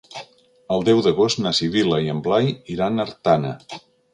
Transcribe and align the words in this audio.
El 0.75 0.85
deu 0.87 1.01
d'agost 1.07 1.43
na 1.45 1.53
Sibil·la 1.57 2.01
i 2.07 2.09
en 2.17 2.25
Blai 2.29 2.51
iran 2.77 2.99
a 2.99 3.07
Artana. 3.09 3.57